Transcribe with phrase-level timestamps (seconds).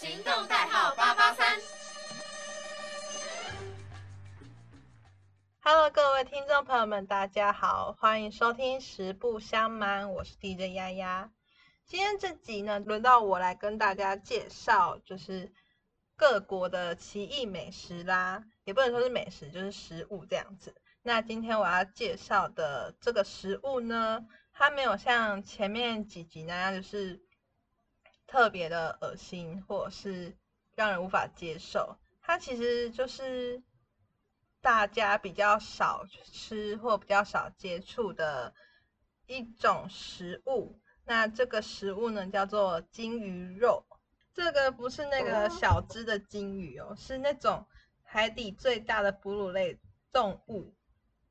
[0.00, 1.60] 行动代号八八三。
[5.62, 11.30] Hello，各位听众朋友们，大家好，欢迎收听实不相瞒，我是 DJ 丫丫。
[11.84, 15.52] 今天这集呢，轮到我来跟大家介绍，就是
[16.16, 20.74] 各国的奇异美食啦，也不能说是美食，就是食物这样子。
[21.02, 24.24] 那今天我要介绍的这个食物呢，
[24.54, 27.20] 它没有像前面几集那样，就是
[28.30, 30.32] 特别的恶心，或者是
[30.76, 31.96] 让人无法接受。
[32.22, 33.60] 它其实就是
[34.60, 38.54] 大家比较少吃或比较少接触的
[39.26, 40.80] 一种食物。
[41.04, 43.84] 那这个食物呢，叫做金鱼肉。
[44.32, 47.66] 这个不是那个小只的金鱼哦，是那种
[48.04, 49.76] 海底最大的哺乳类
[50.12, 50.72] 动物。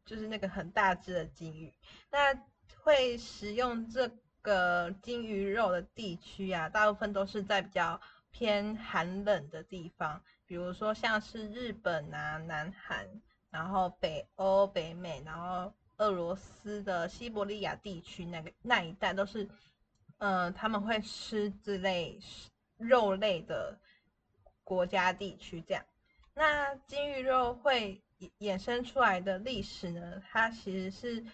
[0.05, 1.73] 就是那个很大只的金鱼，
[2.09, 2.33] 那
[2.81, 7.99] 会食用这个金鱼肉的地区啊，大部分都是在比较
[8.31, 13.07] 偏寒冷的地方，比如说像是日本啊、南韩，
[13.49, 19.49] 然后北欧、北美，然后俄罗斯的西伯利亚地区那个那一带都是，
[20.17, 22.19] 嗯，他们会吃这类
[22.77, 23.79] 肉类的
[24.63, 25.85] 国家地区这样。
[26.33, 28.01] 那金鱼肉会。
[28.39, 31.25] 衍生出来的历史呢，它其实是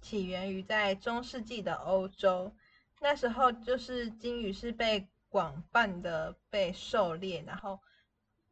[0.00, 2.52] 起源于在中世纪的欧洲，
[3.00, 7.78] 那时候就是金鱼是被广泛的被狩猎，然后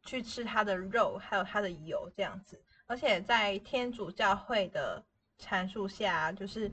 [0.03, 2.61] 去吃它的肉，还有它的油这样子。
[2.85, 5.03] 而且在天主教会的
[5.39, 6.71] 阐述下，就是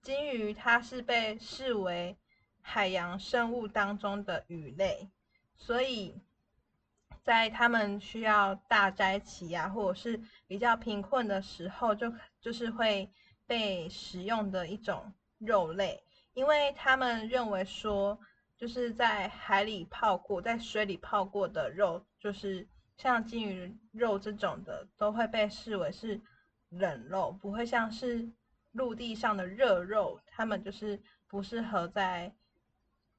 [0.00, 2.16] 金鱼它是被视为
[2.60, 5.08] 海洋生物当中的鱼类，
[5.56, 6.20] 所以。
[7.24, 13.08] 在他们需要大灾期啊，或者是比较贫困的时候，就就是会
[13.46, 16.02] 被食用的一种肉类，
[16.34, 18.18] 因为他们认为说，
[18.56, 26.20] 就是在海里泡过、在水里泡过的肉，就是像金鱼肉这种的，都会被视为是
[26.68, 28.30] 冷肉，不会像是
[28.72, 32.34] 陆地上的热肉，他们就是不适合在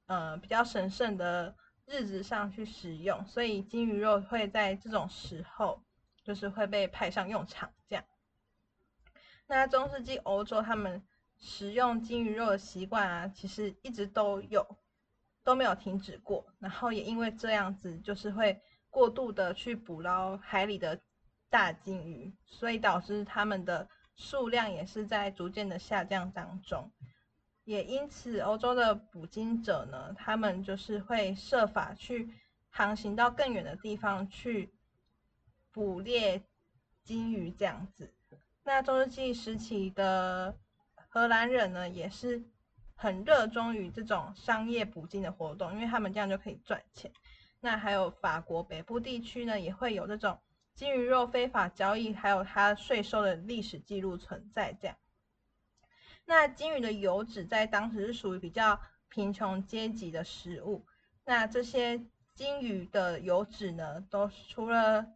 [0.06, 1.54] 呃比较神圣的。
[1.86, 5.84] 日子上去食用，所以金鱼肉会在这种时候
[6.22, 7.70] 就是会被派上用场。
[7.86, 8.02] 这样，
[9.46, 11.02] 那中世纪欧洲他们
[11.38, 14.78] 食用金鱼肉的习惯啊，其实一直都有，
[15.42, 16.46] 都没有停止过。
[16.58, 21.00] 然后也因为这样子，就是会过度的去捕捞海里的
[21.50, 26.90] 大金鱼，所以导致他们的数量也是在逐渐的下降当中。
[27.64, 32.34] 也因此，欧洲的捕鲸者呢，他们就是会设法去
[32.70, 34.74] 航行到更远的地方去
[35.70, 36.42] 捕猎
[37.02, 38.14] 鲸鱼这样子。
[38.66, 40.56] 那中世纪时期的
[41.08, 42.42] 荷兰人呢，也是
[42.94, 47.12] 很热衷于这种商业捕鲸的活动，因为他们这样就可以赚钱。
[47.60, 50.38] 那还有法国北部地区呢，也会有这种
[50.74, 54.96] 鲸鱼肉非法交易，还有它税收的历史记录存在这样。
[56.24, 58.80] 那金鱼的油脂在当时是属于比较
[59.10, 60.86] 贫穷阶级的食物。
[61.26, 62.02] 那这些
[62.34, 65.06] 金鱼的油脂呢，都除了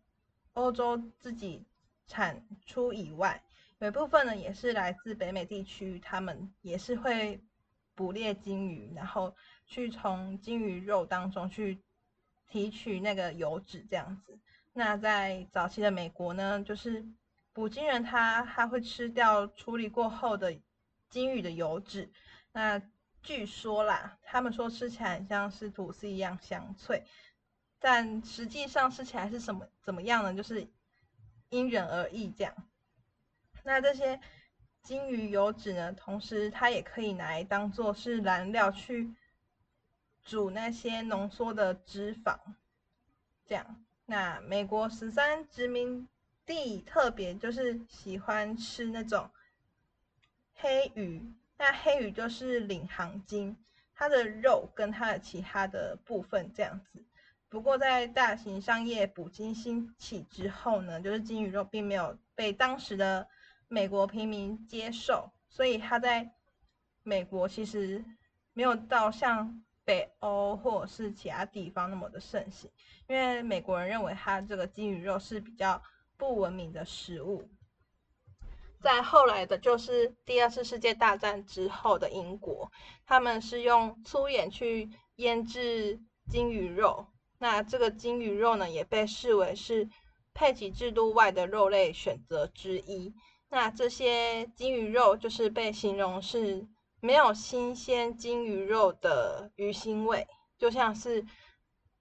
[0.52, 1.66] 欧洲自己
[2.08, 3.40] 产出以外，
[3.78, 7.40] 有一部分呢也是来自北美地区，他们也是会
[7.94, 9.32] 捕猎金鱼，然后
[9.66, 11.78] 去从金鱼肉当中去
[12.48, 14.36] 提取那个油脂这样子。
[14.72, 17.06] 那在早期的美国呢，就是
[17.52, 20.52] 捕鲸人他他会吃掉处理过后的。
[21.10, 22.06] 金鱼的油脂，
[22.52, 22.78] 那
[23.22, 27.02] 据说啦，他们说吃起来很像是吐司一样香脆，
[27.78, 30.34] 但实际上吃起来是什么怎么样呢？
[30.34, 30.68] 就是
[31.50, 32.54] 因人而异这样。
[33.64, 34.20] 那这些
[34.82, 39.12] 金鱼油脂呢，同时它也可以拿来当做是燃料去
[40.24, 42.38] 煮那些浓缩的脂肪，
[43.46, 43.84] 这样。
[44.06, 46.08] 那美国十三殖民
[46.46, 49.30] 地特别就是喜欢吃那种。
[50.54, 51.22] 黑鱼，
[51.56, 53.56] 那黑鱼就是领航鲸，
[53.94, 57.04] 它的肉跟它的其他的部分这样子。
[57.50, 63.26] 不过在大型商业捕鲸兴起之后呢，就是金鱼肉并没有被当时的
[63.68, 66.30] 美国平民接受，所以它在
[67.02, 68.04] 美国其实
[68.52, 72.70] 没有到像北欧或者是其他地方那么的盛行，
[73.08, 75.82] 因为美国人认为它这个金鱼肉是比较
[76.18, 77.48] 不文明的食物。
[78.80, 82.70] 在后来的，就是第二次世界大战之后的英国，
[83.06, 87.06] 他们是用粗盐去腌制金鱼肉。
[87.38, 89.88] 那这个金鱼肉呢，也被视为是
[90.34, 93.14] 配给制度外的肉类选择之一。
[93.48, 96.66] 那这些金鱼肉就是被形容是
[97.00, 100.26] 没有新鲜金鱼肉的鱼腥味，
[100.58, 101.24] 就像是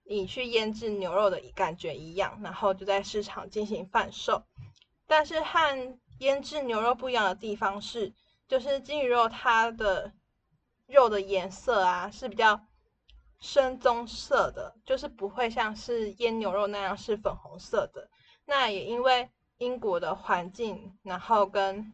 [0.04, 4.44] 你去腌制牛肉的感觉一样，然后就在市场进行贩售。
[5.06, 8.12] 但是和腌制牛肉不一样的地方是，
[8.48, 10.12] 就是金鱼肉它的
[10.88, 12.60] 肉的颜色啊是比较
[13.40, 18.10] 深棕色的，就是不会像是腌牛肉那样是粉红色的。
[18.46, 21.94] 那也因为英国的环境，然后跟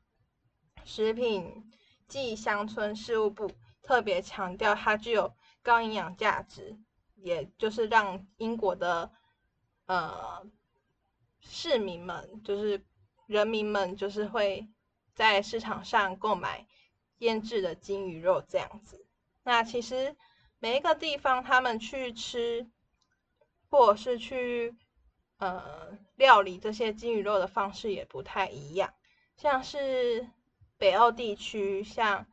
[0.86, 1.72] 食品
[2.08, 3.52] 暨乡村事务部
[3.82, 6.78] 特别强调它具有高营养价值，
[7.16, 9.12] 也就是让英国的
[9.86, 10.46] 呃
[11.40, 12.86] 市民们，就是
[13.26, 14.68] 人民们，就是会
[15.14, 16.68] 在市场上购买
[17.20, 19.06] 腌制的金鱼肉这样子。
[19.44, 20.16] 那其实
[20.64, 22.66] 每一个地方他们去吃，
[23.70, 24.74] 或者是去
[25.38, 28.94] 呃料理这些金鱼肉的方式也不太一样，
[29.36, 30.26] 像是
[30.78, 32.26] 北欧地区，像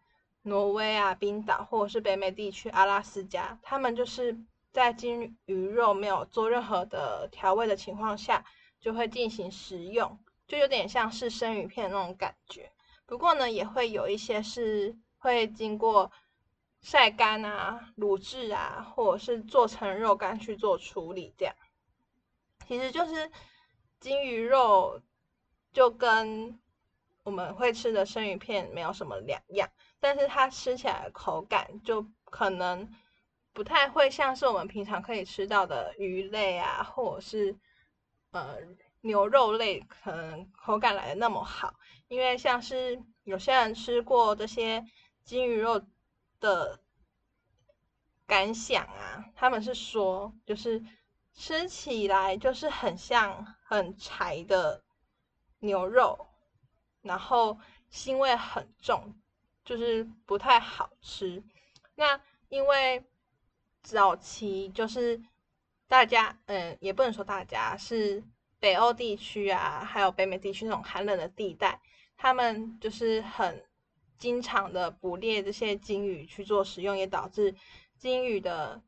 [0.42, 4.38] 挪威啊、冰岛，或者是北美地区阿拉斯加，他们就是
[4.70, 8.44] 在金鱼肉没有做任何的调味的情况下，
[8.78, 10.16] 就会进行食用，
[10.46, 12.70] 就有点像是生鱼片那种感觉。
[13.06, 16.12] 不过呢，也会有一些是会经过
[16.82, 21.54] 晒干啊、卤制啊，或者是做成肉干去做处理，这样。
[22.66, 23.30] 其实就是
[23.98, 25.02] 金鱼肉
[25.72, 26.58] 就跟
[27.22, 29.68] 我们会吃的生鱼片没有什么两样，
[30.00, 32.88] 但是它吃起来口感就可能
[33.52, 37.58] 不太会像是我们平常可以吃到的鱼类啊，或者是
[38.30, 38.56] 呃
[39.02, 41.74] 牛肉类，可能口感来的那么好。
[42.08, 44.84] 因为像是有些人吃过这些
[45.24, 45.82] 金鱼肉
[46.40, 46.80] 的
[48.26, 50.82] 感想啊，他们是说就是。
[51.32, 54.82] 吃起来就是很像很柴的
[55.60, 56.26] 牛肉，
[57.02, 57.56] 然后
[57.90, 59.14] 腥味很重，
[59.64, 61.42] 就是不太好吃。
[61.94, 63.06] 那因为
[63.80, 65.22] 早期就是
[65.86, 68.22] 大家，嗯，也不能说大家是
[68.58, 71.80] 北欧地区啊，还有北美地区那种寒冷的地带，
[72.16, 73.64] 他们就是很
[74.20, 77.56] 经常的捕猎这些鲸鱼去做食用，也导致
[77.98, 78.80] 鲸鱼的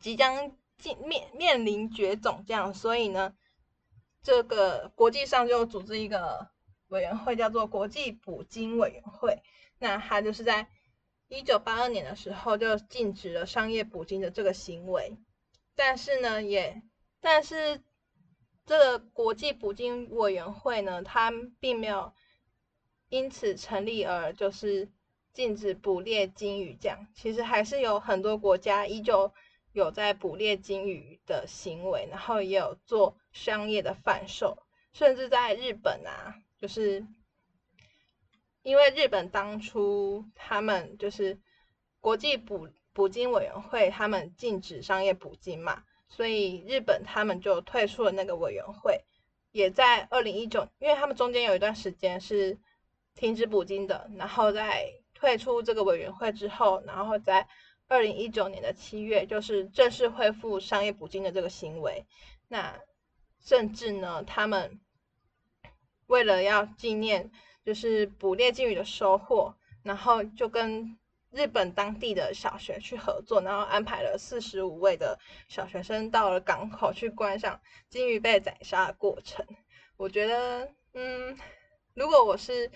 [0.00, 0.96] 即将进。
[0.98, 3.34] 面面临绝种这样，所以呢，
[4.22, 6.48] 这个国际上就组织一个
[6.86, 9.42] 委员会，叫做国际捕鲸委员会。
[9.80, 10.68] 那它就是在
[11.26, 15.18] 一九八二年的时候就禁止了商业捕鲸的这个行为。
[15.74, 16.80] 但是呢，也
[17.20, 17.82] 但是
[18.64, 22.12] 这个国际捕鲸委员会呢，它并没有
[23.08, 24.88] 因此成立而就是
[25.32, 27.06] 禁止捕猎鲸鱼这样。
[27.14, 29.32] 其实还是有很多国家依旧。
[29.74, 34.58] 有在捕猎鲸鱼的行为，然后也有做商业的贩售，
[34.92, 37.06] 甚至在日本啊，就是
[38.62, 41.38] 因为日本当初他们就是
[42.00, 49.04] 国际捕捕鲸委员会，他们禁止商业捕鲸嘛，所以日本他们就退出了那个委员会，
[49.52, 52.58] 也在二零一九，因为他们中间有一段时间是
[53.18, 57.46] 停止捕鲸的，然后在退出这个委员会之后，然后在。
[57.90, 62.04] 二零一九年的七月，就是正式恢复商业捕鲸的这个行为。
[62.46, 62.78] 那
[63.40, 64.78] 甚至呢，他们
[66.06, 67.30] 为了要纪念
[67.64, 70.98] 就是捕猎鲸鱼的收获，然后就跟
[71.30, 75.18] 日本当地的小学去合作，然后安排了四十五位的
[75.48, 79.46] 小学生到了港口去观赏鲸鱼被宰杀的过程。
[79.96, 81.38] 我觉得，嗯，
[81.94, 82.70] 如果我是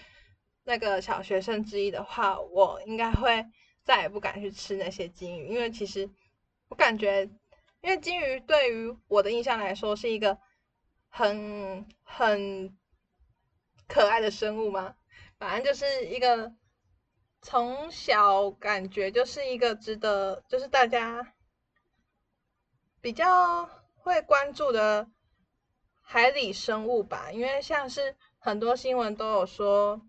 [0.65, 3.47] 那个小学生之一的话，我应该会。
[3.85, 6.09] 再也不敢去吃那些金鱼，因为其实
[6.69, 7.25] 我感觉，
[7.81, 10.39] 因为金鱼对于我的印象来说是一个
[11.09, 12.79] 很很
[13.89, 14.95] 可爱的生物嘛，
[15.37, 16.53] 反正就是一个
[17.41, 21.35] 从小感觉就是一个值得，就是大家
[23.01, 25.11] 比较会关注的
[26.01, 30.01] 海里生物吧，因为像是很多新闻都有说。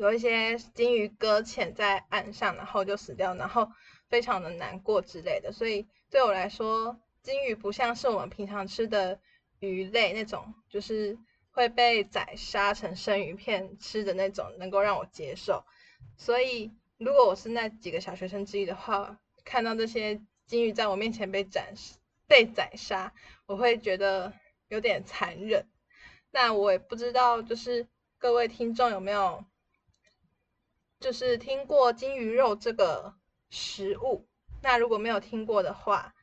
[0.00, 3.70] 有一些金鱼搁浅在岸上，然后就死掉，然后
[4.08, 5.52] 非常的难过之类的。
[5.52, 9.20] 所以对我来说，金鱼不像是我们平常吃的
[9.58, 11.18] 鱼类那种，就是
[11.50, 15.62] 会被宰杀成生鱼片吃的那种，能够让我接受。
[16.16, 21.74] 所以如果我是那几个小学生之一的话，看到这些金鱼在我面前被斩
[22.26, 23.12] 被宰杀，
[23.44, 24.32] 我会觉得
[24.68, 25.66] 有点残忍。
[26.30, 29.44] 那我也不知道，就是各位听众有没有？
[31.00, 33.14] 就是听过金鱼肉这个
[33.48, 34.28] 食物，
[34.62, 36.14] 那如果没有听过的话，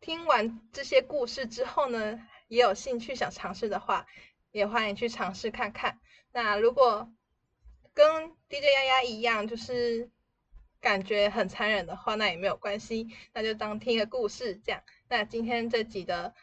[0.00, 4.06] 听完这些故事之后呢，也有兴趣想尝试的话，
[4.52, 5.98] 也欢迎去尝试看看。
[6.32, 7.10] 那如果
[7.94, 10.10] 跟 DJ 丫丫一样，就是
[10.80, 14.82] 感觉很残忍的话，那也没有关系，那就当听个故事这样。
[15.08, 16.34] 那今天这集的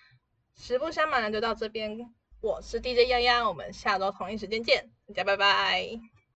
[0.56, 6.17] 实不相瞒就到这边，我是 DJ 丫丫，我们下周同一时间见，大家拜拜。